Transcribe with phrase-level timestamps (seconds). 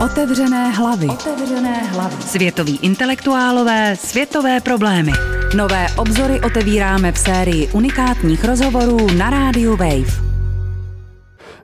[0.00, 1.06] Otevřené hlavy.
[1.06, 2.22] Otevřené hlavy.
[2.22, 5.12] Světoví intelektuálové, světové problémy.
[5.56, 10.24] Nové obzory otevíráme v sérii unikátních rozhovorů na rádiu Wave.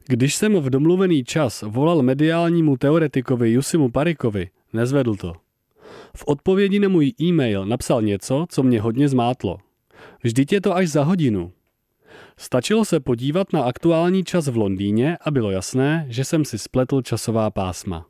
[0.06, 5.32] Když jsem v domluvený čas volal mediálnímu teoretikovi Jusimu Parikovi, nezvedl to.
[6.16, 9.58] V odpovědi na můj e-mail napsal něco, co mě hodně zmátlo.
[10.22, 11.52] Vždyť je to až za hodinu.
[12.36, 17.02] Stačilo se podívat na aktuální čas v Londýně a bylo jasné, že jsem si spletl
[17.02, 18.09] časová pásma.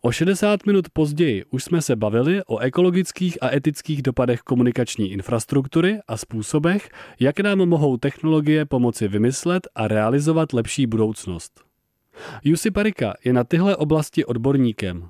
[0.00, 5.98] O 60 minut později už jsme se bavili o ekologických a etických dopadech komunikační infrastruktury
[6.08, 6.88] a způsobech,
[7.20, 11.60] jak nám mohou technologie pomoci vymyslet a realizovat lepší budoucnost.
[12.44, 15.08] Jussi Parika je na tyhle oblasti odborníkem.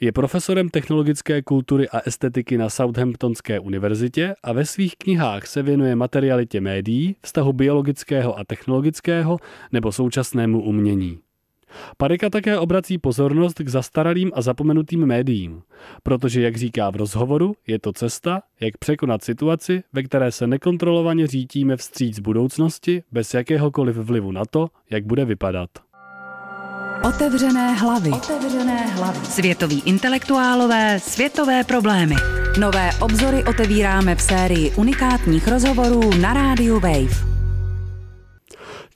[0.00, 5.96] Je profesorem technologické kultury a estetiky na Southamptonské univerzitě a ve svých knihách se věnuje
[5.96, 9.38] materialitě médií, vztahu biologického a technologického
[9.72, 11.18] nebo současnému umění.
[11.96, 15.62] Parika také obrací pozornost k zastaralým a zapomenutým médiím,
[16.02, 21.26] protože, jak říká v rozhovoru, je to cesta, jak překonat situaci, ve které se nekontrolovaně
[21.26, 25.70] řítíme vstříc budoucnosti bez jakéhokoliv vlivu na to, jak bude vypadat.
[27.08, 28.10] Otevřené hlavy.
[28.10, 29.18] Otevřené hlavy.
[29.26, 32.14] Světoví intelektuálové, světové problémy.
[32.60, 37.33] Nové obzory otevíráme v sérii unikátních rozhovorů na rádiu Wave.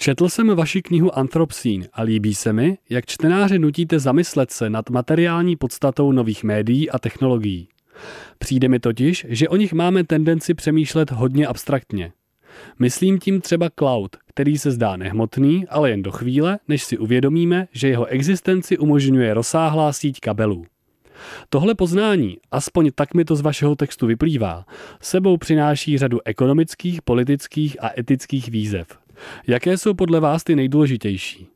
[0.01, 4.91] Četl jsem vaši knihu Anthropocene a líbí se mi, jak čtenáře nutíte zamyslet se nad
[4.91, 7.69] materiální podstatou nových médií a technologií.
[8.39, 12.13] Přijde mi totiž, že o nich máme tendenci přemýšlet hodně abstraktně.
[12.79, 17.69] Myslím tím třeba cloud, který se zdá nehmotný, ale jen do chvíle, než si uvědomíme,
[17.73, 20.67] že jeho existenci umožňuje rozsáhlá síť kabelů.
[21.49, 24.65] Tohle poznání, aspoň tak mi to z vašeho textu vyplývá,
[25.01, 28.99] sebou přináší řadu ekonomických, politických a etických výzev.
[29.47, 31.47] Jaké jsou podle vás ty nejdůležitější?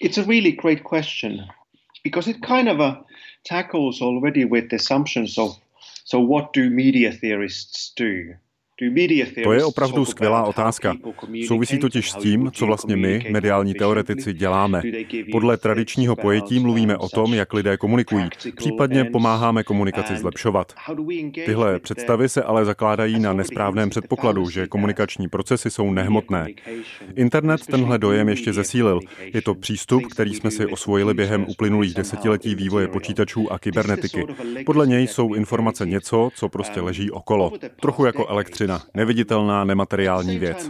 [0.00, 1.46] It's a really great question
[2.04, 2.94] because it kind of uh,
[3.48, 5.58] tackles already with assumptions of
[6.04, 8.36] so what do media theorists do?
[9.44, 10.96] To je opravdu skvělá otázka.
[11.46, 14.82] Souvisí totiž s tím, co vlastně my, mediální teoretici, děláme.
[15.32, 20.72] Podle tradičního pojetí mluvíme o tom, jak lidé komunikují, případně pomáháme komunikaci zlepšovat.
[21.46, 26.46] Tyhle představy se ale zakládají na nesprávném předpokladu, že komunikační procesy jsou nehmotné.
[27.14, 29.00] Internet tenhle dojem ještě zesílil.
[29.34, 34.26] Je to přístup, který jsme si osvojili během uplynulých desetiletí vývoje počítačů a kybernetiky.
[34.66, 37.52] Podle něj jsou informace něco, co prostě leží okolo.
[37.80, 40.68] Trochu jako elektřina elektřina, neviditelná nemateriální věc.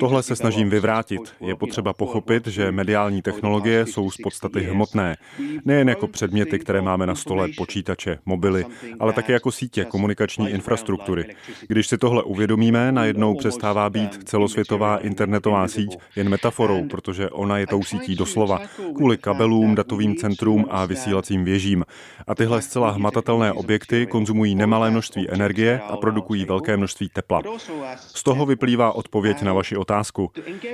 [0.00, 1.20] Tohle se snažím vyvrátit.
[1.40, 5.16] Je potřeba pochopit, že mediální technologie jsou z podstaty hmotné.
[5.64, 8.64] Nejen jako předměty, které máme na stole, počítače, mobily,
[9.00, 11.34] ale také jako sítě komunikační infrastruktury.
[11.68, 17.66] Když si tohle uvědomíme, najednou přestává být celosvětová internetová síť jen metaforou, protože ona je
[17.66, 18.60] tou sítí doslova,
[18.96, 21.84] kvůli kabelům, datovým centrům a vysílacím věžím.
[22.26, 27.42] A tyhle zcela hmatatelné objekty konzumují nemalé množství energie a produkují velké množství tepla.
[27.96, 30.30] Z toho vyplývá odpověď na vaši otázku.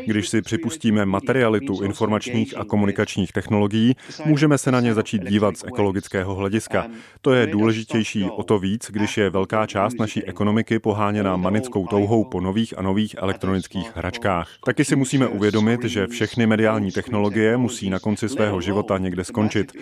[0.07, 5.65] Když si připustíme materialitu informačních a komunikačních technologií, můžeme se na ně začít dívat z
[5.65, 6.87] ekologického hlediska.
[7.21, 12.25] To je důležitější o to víc, když je velká část naší ekonomiky poháněna manickou touhou
[12.25, 14.51] po nových a nových elektronických hračkách.
[14.65, 19.73] Taky si musíme uvědomit, že všechny mediální technologie musí na konci svého života někde skončit.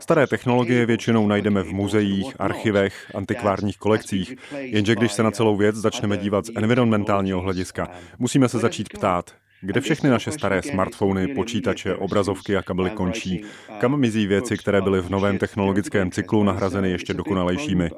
[0.00, 5.76] Staré technologie většinou najdeme v muzeích, archivech, antikvárních kolekcích, jenže když se na celou věc
[5.76, 7.88] začneme dívat z environmentálního hlediska,
[8.18, 13.44] musíme se začít ptát, kde všechny naše staré smartfony, počítače, obrazovky a kabely končí?
[13.80, 17.90] Kam mizí věci, které byly v novém technologickém cyklu nahrazeny ještě dokonalejšími?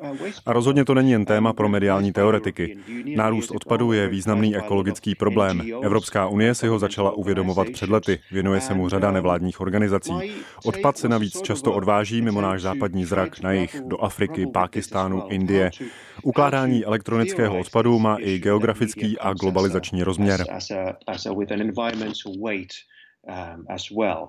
[0.47, 2.77] A rozhodně to není jen téma pro mediální teoretiky.
[3.17, 5.63] Nárůst odpadu je významný ekologický problém.
[5.83, 8.19] Evropská unie si ho začala uvědomovat před lety.
[8.33, 10.13] Věnuje se mu řada nevládních organizací.
[10.65, 15.71] Odpad se navíc často odváží mimo náš západní zrak na jich do Afriky, Pákistánu, Indie.
[16.23, 20.45] Ukládání elektronického odpadu má i geografický a globalizační rozměr
[21.55, 22.73] an environmental weight
[23.23, 24.29] um, as well.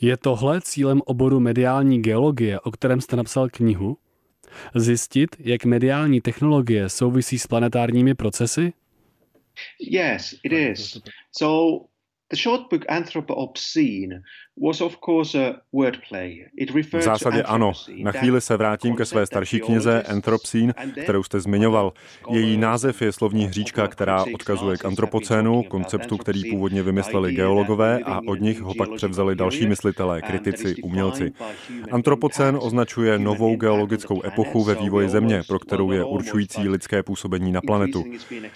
[0.00, 3.98] Je tohle cílem oboru mediální geologie, o kterém jste napsal knihu?
[4.74, 8.72] Zjistit, jak mediální technologie souvisí s planetárními procesy?
[9.80, 11.00] Yes, it is.
[11.32, 11.86] So
[12.30, 14.22] the short book Anthropocene
[16.92, 17.72] v zásadě ano.
[18.02, 21.92] Na chvíli se vrátím ke své starší knize Anthropocene, kterou jste zmiňoval.
[22.30, 28.20] Její název je slovní hříčka, která odkazuje k antropocénu, konceptu, který původně vymysleli geologové a
[28.26, 31.32] od nich ho pak převzali další myslitelé, kritici, umělci.
[31.90, 37.60] Antropocén označuje novou geologickou epochu ve vývoji Země, pro kterou je určující lidské působení na
[37.60, 38.04] planetu.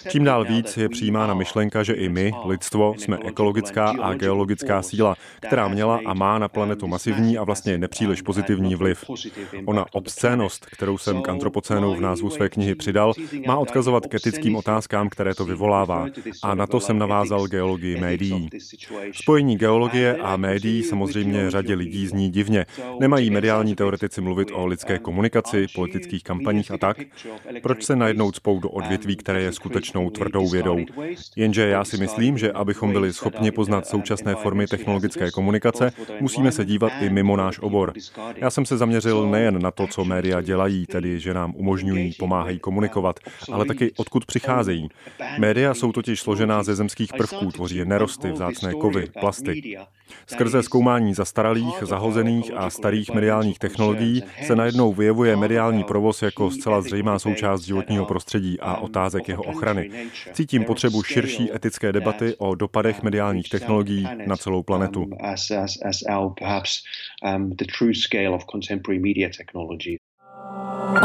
[0.08, 3.18] Čím dál víc je přijímána myšlenka, že i my, lidstvo, jsme
[3.58, 8.22] ekologická a geologická síla, která měla měla a má na planetu masivní a vlastně nepříliš
[8.22, 9.04] pozitivní vliv.
[9.64, 13.12] Ona obscénost, kterou jsem k antropocénu v názvu své knihy přidal,
[13.46, 16.06] má odkazovat k etickým otázkám, které to vyvolává.
[16.42, 18.48] A na to jsem navázal geologii médií.
[19.12, 22.66] Spojení geologie a médií samozřejmě řadě lidí zní divně.
[23.00, 26.96] Nemají mediální teoretici mluvit o lidské komunikaci, politických kampaních a tak?
[27.62, 30.78] Proč se najednou cpou do odvětví, které je skutečnou tvrdou vědou?
[31.36, 36.64] Jenže já si myslím, že abychom byli schopni poznat současné formy technologické komunikace, musíme se
[36.64, 37.92] dívat i mimo náš obor.
[38.36, 42.58] Já jsem se zaměřil nejen na to, co média dělají, tedy že nám umožňují, pomáhají
[42.58, 43.20] komunikovat,
[43.52, 44.88] ale taky odkud přicházejí.
[45.38, 49.78] Média jsou totiž složená ze zemských prvků, tvoří je nerosty, vzácné kovy, plasty.
[50.26, 56.80] Skrze zkoumání zastaralých, zahozených a starých mediálních technologií se najednou vyjevuje mediální provoz jako zcela
[56.80, 59.90] zřejmá součást životního prostředí a otázek jeho ochrany.
[60.32, 65.06] Cítím potřebu širší etické debaty o dopadech mediálních technologií na celou planetu.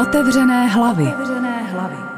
[0.01, 1.07] Otevřené hlavy.
[1.07, 2.12] Otevřené hlavy.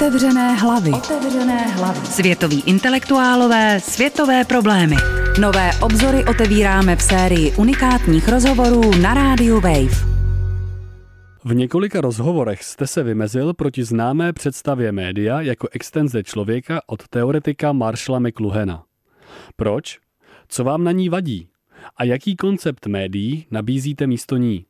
[0.00, 0.90] Otevřené hlavy.
[0.90, 2.06] Otevřené hlavy.
[2.06, 4.96] Světoví intelektuálové, světové problémy.
[5.40, 10.10] Nové obzory otevíráme v sérii unikátních rozhovorů na rádiu Wave.
[11.44, 17.72] V několika rozhovorech jste se vymezil proti známé představě média jako extenze člověka od teoretika
[17.72, 18.84] Marshalla McLuhana.
[19.56, 19.98] Proč?
[20.48, 21.48] Co vám na ní vadí?
[21.96, 24.66] A jaký koncept médií nabízíte místo ní?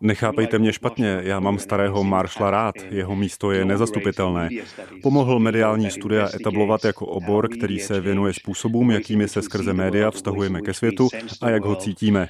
[0.00, 4.48] Nechápejte mě špatně, já mám starého Marshalla rád, jeho místo je nezastupitelné.
[5.02, 10.60] Pomohl mediální studia etablovat jako obor, který se věnuje způsobům, jakými se skrze média vztahujeme
[10.60, 11.08] ke světu
[11.40, 12.28] a jak ho cítíme.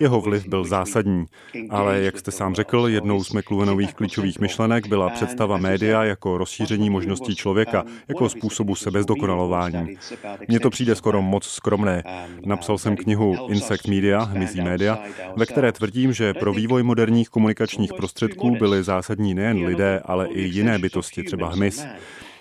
[0.00, 1.24] Jeho vliv byl zásadní,
[1.70, 6.90] ale jak jste sám řekl, jednou z McLuhanových klíčových myšlenek byla představa média jako rozšíření
[6.90, 9.96] možností člověka, jako způsobu sebezdokonalování.
[10.48, 12.02] Mně to přijde skoro moc skromné.
[12.46, 14.98] Napsal jsem knihu Insect Effect Media, hmyzí média,
[15.36, 20.42] ve které tvrdím, že pro vývoj moderních komunikačních prostředků byly zásadní nejen lidé, ale i
[20.42, 21.86] jiné bytosti, třeba hmyz.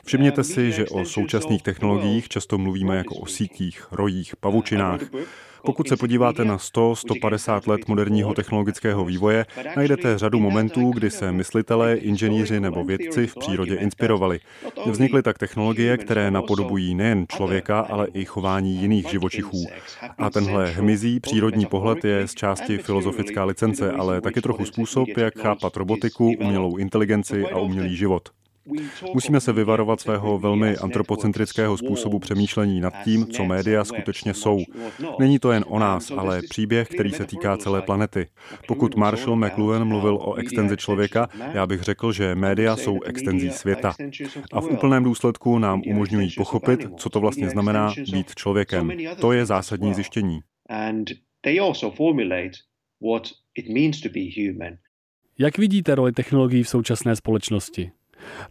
[0.06, 5.02] Všimněte si, že o současných technologiích často mluvíme jako o sítích, rojích, pavučinách.
[5.66, 11.96] Pokud se podíváte na 100-150 let moderního technologického vývoje, najdete řadu momentů, kdy se myslitelé,
[11.96, 14.40] inženýři nebo vědci v přírodě inspirovali.
[14.86, 19.66] Vznikly tak technologie, které napodobují nejen člověka, ale i chování jiných živočichů.
[20.18, 25.38] A tenhle hmyzí přírodní pohled je z části filozofická licence, ale taky trochu způsob, jak
[25.38, 28.30] chápat robotiku, umělou inteligenci a umělý život.
[29.14, 34.60] Musíme se vyvarovat svého velmi antropocentrického způsobu přemýšlení nad tím, co média skutečně jsou.
[35.20, 38.28] Není to jen o nás, ale příběh, který se týká celé planety.
[38.68, 43.94] Pokud Marshall McLuhan mluvil o extenzi člověka, já bych řekl, že média jsou extenzí světa.
[44.52, 48.92] A v úplném důsledku nám umožňují pochopit, co to vlastně znamená být člověkem.
[49.22, 50.40] To je zásadní zjištění.
[55.40, 57.92] Jak vidíte roli technologií v současné společnosti?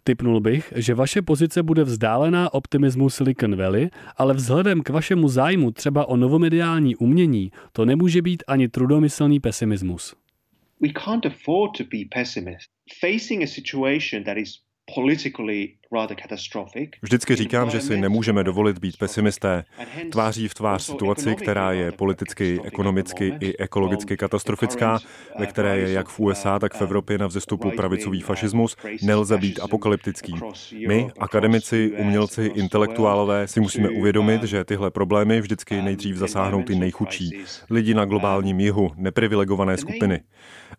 [0.03, 5.71] Typnul bych, že vaše pozice bude vzdálená optimismu Silicon Valley, ale vzhledem k vašemu zájmu
[5.71, 10.15] třeba o novomediální umění, to nemůže být ani trudomyslný pesimismus.
[10.81, 12.69] We can't afford to be pessimist.
[12.99, 14.59] Facing a situation that is
[17.01, 19.63] Vždycky říkám, že si nemůžeme dovolit být pesimisté.
[20.11, 24.99] Tváří v tvář situaci, která je politicky, ekonomicky i ekologicky katastrofická,
[25.39, 29.59] ve které je jak v USA, tak v Evropě na vzestupu pravicový fašismus, nelze být
[29.59, 30.33] apokalyptický.
[30.87, 37.43] My, akademici, umělci, intelektuálové, si musíme uvědomit, že tyhle problémy vždycky nejdřív zasáhnou ty nejchudší,
[37.69, 40.21] lidi na globálním jihu, neprivilegované skupiny.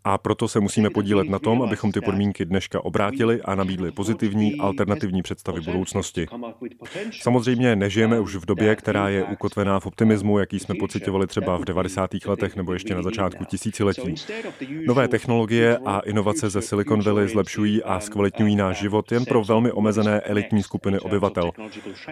[0.04, 4.54] A proto se musíme podílet na tom, abychom ty podmínky dneška obrátili a nabídli pozitivní
[4.54, 6.26] alternativní představy budoucnosti.
[7.20, 11.64] Samozřejmě nežijeme už v době, která je ukotvená v optimismu, jaký jsme pocitovali třeba v
[11.64, 12.10] 90.
[12.26, 14.14] letech nebo ještě na začátku tisíciletí.
[14.86, 19.72] Nové technologie a inovace ze Silicon Valley zlepšují a zkvalitňují náš život jen pro velmi
[19.72, 21.50] omezené elitní skupiny obyvatel.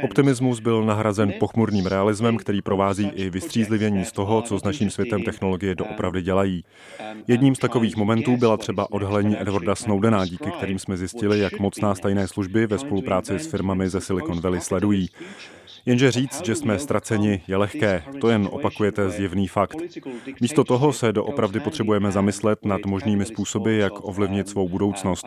[0.03, 5.23] Optimismus byl nahrazen pochmurným realismem, který provází i vystřízlivění z toho, co s naším světem
[5.23, 6.65] technologie doopravdy dělají.
[7.29, 11.81] Jedním z takových momentů byla třeba odhalení Edwarda Snowdena, díky kterým jsme zjistili, jak moc
[11.81, 15.09] nás tajné služby ve spolupráci s firmami ze Silicon Valley sledují.
[15.87, 19.77] Jenže říct, že jsme ztraceni, je lehké, to jen opakujete zjevný fakt.
[20.41, 25.27] Místo toho se doopravdy potřebujeme zamyslet nad možnými způsoby, jak ovlivnit svou budoucnost.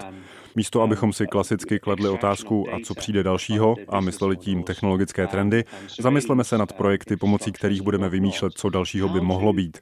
[0.56, 5.64] Místo, abychom si klasicky kladli otázku, a co přijde dalšího, a mysleli tím technologické trendy,
[6.00, 9.78] zamysleme se nad projekty, pomocí kterých budeme vymýšlet, co dalšího by mohlo být.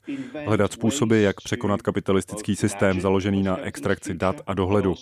[0.45, 4.95] Hledat způsoby, jak překonat kapitalistický systém založený na extrakci dat a dohledu.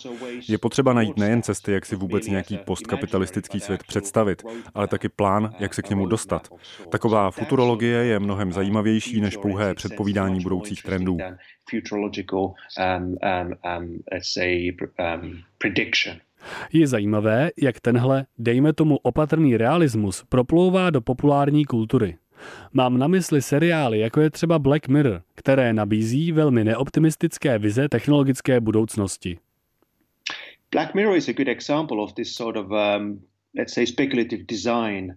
[0.48, 5.54] Je potřeba najít nejen cesty, jak si vůbec nějaký postkapitalistický svět představit, ale taky plán,
[5.60, 6.48] jak se k němu dostat.
[6.90, 11.18] Taková futurologie je mnohem zajímavější než pouhé předpovídání budoucích trendů.
[16.74, 22.18] Je zajímavé, jak tenhle, dejme tomu opatrný realismus, proplouvá do populární kultury.
[22.74, 28.60] Mám na mysli seriály, jako je třeba Black Mirror, které nabízí velmi neoptimistické vize technologické
[28.60, 29.38] budoucnosti.
[30.72, 33.22] Black Mirror is a good example of this sort of um,
[33.58, 35.14] let's say speculative design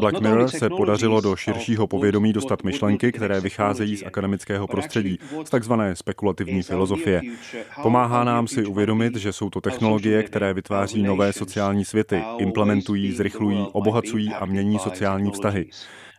[0.00, 5.50] Black Mirror se podařilo do širšího povědomí dostat myšlenky, které vycházejí z akademického prostředí, z
[5.50, 7.20] takzvané spekulativní filozofie.
[7.82, 13.66] Pomáhá nám si uvědomit, že jsou to technologie, které vytváří nové sociální světy, implementují, zrychlují,
[13.72, 15.66] obohacují a mění sociální vztahy.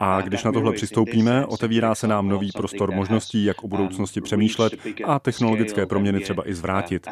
[0.03, 4.74] A když na tohle přistoupíme, otevírá se nám nový prostor možností, jak o budoucnosti přemýšlet
[5.05, 7.08] a technologické proměny třeba i zvrátit.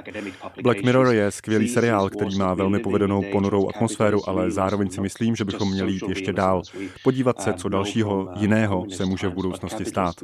[0.64, 5.36] Black Mirror je skvělý seriál, který má velmi povedenou ponurou atmosféru, ale zároveň si myslím,
[5.36, 6.62] že bychom měli jít ještě dál.
[7.04, 10.16] Podívat se, co dalšího jiného se může v budoucnosti stát.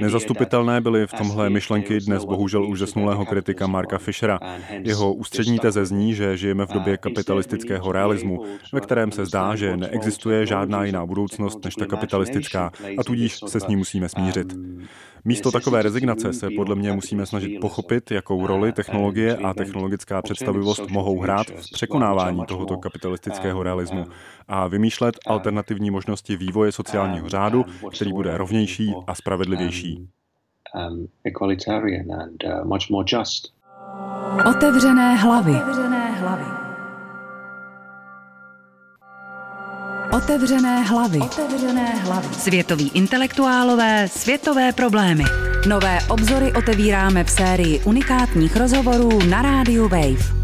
[0.00, 4.40] Nezastupitelné byly v tomhle myšlenky dnes bohužel už zesnulého kritika Marka Fischera.
[4.70, 9.76] Jeho ústřední teze zní, že žijeme v době kapitalistického realismu, ve kterém se zdá, že
[9.76, 14.54] neexistuje žádná jiná budoucnost než tak kapitalistická a tudíž se s ní musíme smířit.
[15.24, 20.90] Místo takové rezignace se podle mě musíme snažit pochopit, jakou roli technologie a technologická představivost
[20.90, 24.06] mohou hrát v překonávání tohoto kapitalistického realismu
[24.48, 30.08] a vymýšlet alternativní možnosti vývoje sociálního řádu, který bude rovnější a spravedlivější.
[34.50, 35.52] Otevřené hlavy.
[35.56, 36.61] Otevřené hlavy.
[40.32, 41.18] Otevřené hlavy.
[41.18, 42.34] Otevřené hlavy.
[42.34, 45.24] Světoví intelektuálové, světové problémy.
[45.68, 50.42] Nové obzory otevíráme v sérii unikátních rozhovorů na rádiu Wave.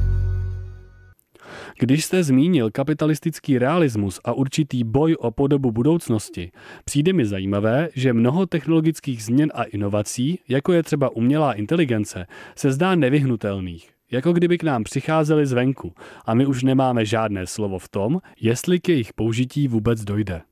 [1.78, 6.50] Když jste zmínil kapitalistický realismus a určitý boj o podobu budoucnosti,
[6.85, 12.26] přijde mi zajímavé, že mnoho technologických změn a inovací, jako je třeba umělá inteligence,
[12.57, 15.95] se zdá nevyhnutelných jako kdyby k nám přicházeli zvenku
[16.27, 20.43] a my už nemáme žádné slovo v tom, jestli k jejich použití vůbec dojde.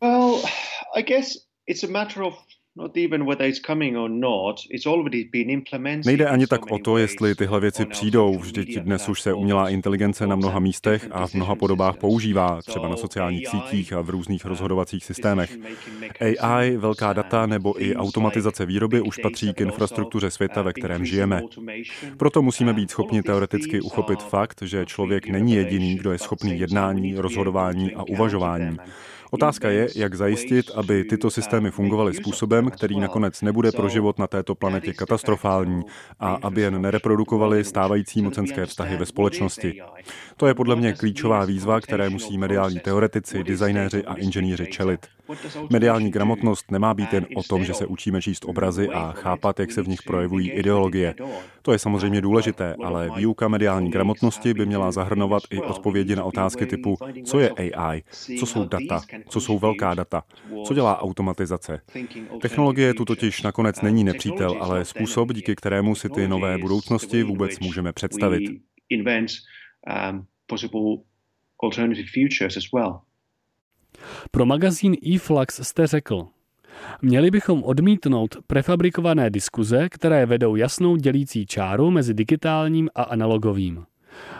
[0.00, 0.42] Well,
[0.96, 1.32] I guess
[1.66, 2.34] it's a matter of
[6.04, 8.38] Nejde ani tak o to, jestli tyhle věci přijdou.
[8.38, 12.88] Vždyť dnes už se umělá inteligence na mnoha místech a v mnoha podobách používá, třeba
[12.88, 15.58] na sociálních sítích a v různých rozhodovacích systémech.
[16.40, 21.42] AI, velká data nebo i automatizace výroby už patří k infrastruktuře světa, ve kterém žijeme.
[22.16, 27.14] Proto musíme být schopni teoreticky uchopit fakt, že člověk není jediný, kdo je schopný jednání,
[27.14, 28.76] rozhodování a uvažování.
[29.30, 34.26] Otázka je, jak zajistit, aby tyto systémy fungovaly způsobem, který nakonec nebude pro život na
[34.26, 35.82] této planetě katastrofální
[36.20, 39.82] a aby jen nereprodukovaly stávající mocenské vztahy ve společnosti.
[40.36, 45.17] To je podle mě klíčová výzva, které musí mediální teoretici, designéři a inženýři čelit.
[45.70, 49.72] Mediální gramotnost nemá být jen o tom, že se učíme číst obrazy a chápat, jak
[49.72, 51.14] se v nich projevují ideologie.
[51.62, 56.66] To je samozřejmě důležité, ale výuka mediální gramotnosti by měla zahrnovat i odpovědi na otázky
[56.66, 58.02] typu, co je AI,
[58.38, 60.24] co jsou data, co jsou velká data,
[60.64, 61.80] co dělá automatizace.
[62.40, 67.58] Technologie tu totiž nakonec není nepřítel, ale způsob, díky kterému si ty nové budoucnosti vůbec
[67.58, 68.42] můžeme představit.
[74.30, 76.26] Pro magazín eFlux jste řekl,
[77.02, 83.84] Měli bychom odmítnout prefabrikované diskuze, které vedou jasnou dělící čáru mezi digitálním a analogovým.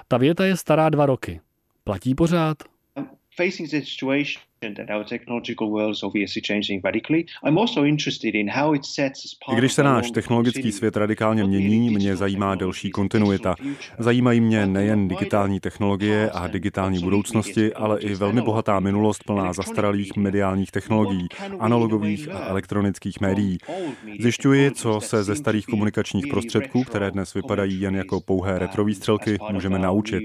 [0.08, 1.40] Ta věta je stará dva roky.
[1.84, 2.56] Platí pořád?
[3.36, 4.47] Facing situation
[9.52, 13.54] i když se náš technologický svět radikálně mění, mě zajímá delší kontinuita.
[13.98, 20.16] Zajímají mě nejen digitální technologie a digitální budoucnosti, ale i velmi bohatá minulost plná zastaralých
[20.16, 21.26] mediálních technologií,
[21.58, 23.58] analogových a elektronických médií.
[24.20, 29.78] Zjišťuji, co se ze starých komunikačních prostředků, které dnes vypadají jen jako pouhé retrovýstřelky, můžeme
[29.78, 30.24] naučit.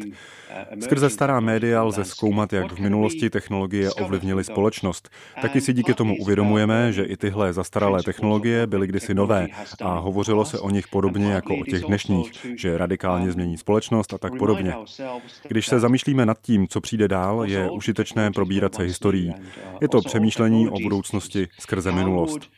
[0.79, 3.89] Skrze stará média lze zkoumat, jak v minulosti technologie
[4.23, 5.09] ovlivnily společnost.
[5.41, 9.47] Taky si díky tomu uvědomujeme, že i tyhle zastaralé technologie byly kdysi nové
[9.81, 14.17] a hovořilo se o nich podobně jako o těch dnešních, že radikálně změní společnost a
[14.17, 14.73] tak podobně.
[15.47, 19.33] Když se zamýšlíme nad tím, co přijde dál, je užitečné probírat se historií.
[19.81, 22.49] Je to přemýšlení o budoucnosti skrze minulost.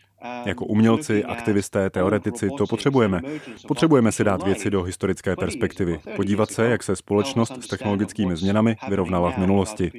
[0.46, 3.22] Jako umělci, aktivisté, teoretici to potřebujeme.
[3.67, 6.00] Potřebujeme si dát věci do historické perspektivy.
[6.15, 9.91] Podívat se, jak se společnost s technologickými změnami vyrovnala v minulosti.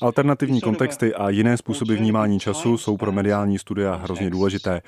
[0.00, 4.82] Alternativní kontexty a jiné způsoby vnímání času jsou pro mediální studia hrozně důležité.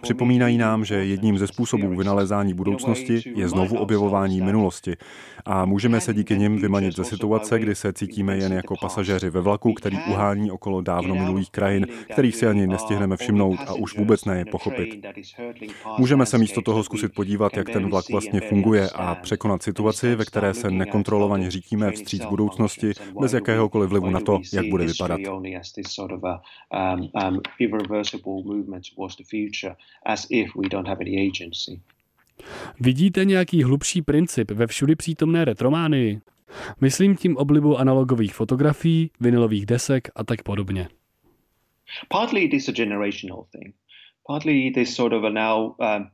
[0.00, 4.96] Připomínají nám, že jedním ze způsobů vynalezání budoucnosti je znovu objevování minulosti.
[5.44, 9.40] A můžeme se díky nim vymanit ze situace, kdy se cítíme jen jako pasažéři ve
[9.40, 13.31] vlaku, který uhání okolo dávno minulých krajin, kterých si ani nestihneme všimnout
[13.66, 15.06] a už vůbec ne je pochopit.
[15.98, 20.24] Můžeme se místo toho zkusit podívat, jak ten vlak vlastně funguje a překonat situaci, ve
[20.24, 25.20] které se nekontrolovaně řídíme vstříc budoucnosti bez jakéhokoliv vlivu na to, jak bude vypadat.
[32.80, 36.20] Vidíte nějaký hlubší princip ve všudy přítomné retrománii?
[36.80, 40.88] Myslím tím oblibu analogových fotografií, vinilových desek a tak podobně.
[42.08, 43.74] Partly it is a generational thing.
[44.26, 46.10] Partly it is sort of a now um,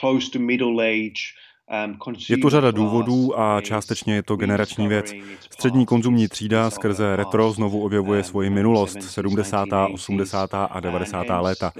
[0.00, 1.34] close to middle age
[1.70, 1.98] um,
[2.28, 5.12] je to řada důvodů a částečně je to generační věc.
[5.50, 10.54] Střední konzumní třída skrze retro znovu objevuje svoji minulost, 70., 80.
[10.54, 11.26] a 90.
[11.40, 11.72] léta.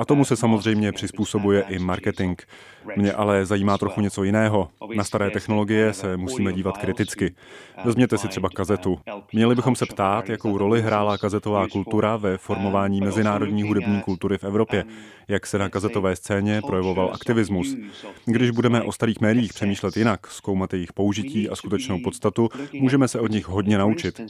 [0.00, 2.40] A tomu se samozřejmě přizpůsobuje i marketing.
[2.96, 4.68] Mě ale zajímá trochu něco jiného.
[4.94, 7.34] Na staré technologie se musíme dívat kriticky.
[7.84, 8.98] Vezměte si třeba kazetu.
[9.32, 14.44] Měli bychom se ptát, jakou roli hrála kazetová kultura ve formování mezinárodní hudební kultury v
[14.44, 14.84] Evropě,
[15.28, 17.76] jak se na kazetové scéně projevoval aktivismus.
[18.24, 23.20] Když budeme o starých médiích přemýšlet jinak, zkoumat jejich použití a skutečnou podstatu, můžeme se
[23.20, 24.20] od nich hodně naučit.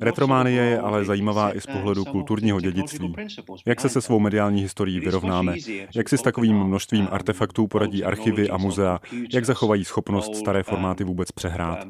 [0.00, 3.14] Retrománie je ale zajímavá i z pohledu kulturního dědictví.
[3.66, 5.54] Jak se se svou mediální historií vyrovnáme?
[5.94, 9.00] Jak si s takovým množstvím artefaktů poradí archivy a muzea?
[9.32, 11.88] Jak zachovají schopnost staré formáty vůbec přehrát?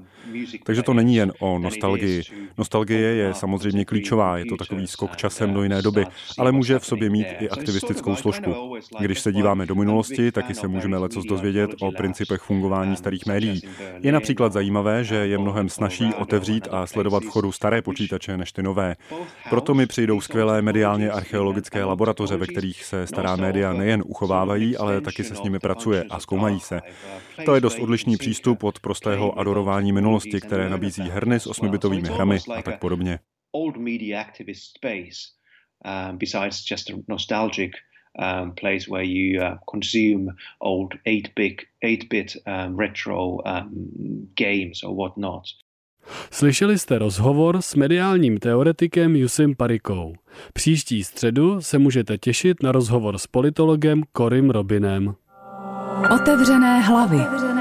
[0.64, 2.22] Takže to není jen o nostalgii.
[2.58, 6.06] Nostalgie je samozřejmě klíčová, je to takový skok časem do jiné doby,
[6.38, 8.76] ale může v sobě mít i aktivistickou složku.
[9.00, 13.60] Když se díváme do minulosti, taky se můžeme lecos dozvědět o principech fungování starých médií.
[14.00, 17.99] Je například zajímavé, že je mnohem snaží otevřít a sledovat vchodu staré počítače
[18.36, 18.96] než ty nové.
[19.50, 25.00] Proto mi přijdou skvělé mediálně archeologické laboratoře, ve kterých se stará média nejen uchovávají, ale
[25.00, 26.80] taky se s nimi pracuje a zkoumají se.
[27.44, 32.38] To je dost odlišný přístup od prostého adorování minulosti, které nabízí herny s osmibitovými hrami
[32.56, 33.18] a tak podobně.
[35.84, 37.72] Um, besides just a nostalgic
[38.18, 45.44] um, place where you uh, consume old 8-bit, 8-bit um, retro um, games or whatnot.
[46.30, 50.14] Slyšeli jste rozhovor s mediálním teoretikem Jusim Parikou.
[50.52, 55.14] Příští středu se můžete těšit na rozhovor s politologem Korim Robinem.
[56.14, 57.20] Otevřené hlavy.
[57.20, 57.59] Otevřené